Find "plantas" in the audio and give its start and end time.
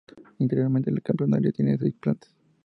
1.93-2.33